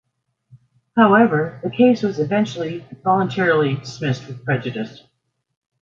However, 0.95 1.59
the 1.63 1.69
case 1.69 2.01
was 2.01 2.17
eventually 2.17 2.83
voluntarily 3.03 3.75
dismissed 3.75 4.25
with 4.27 4.43
prejudice. 4.43 5.03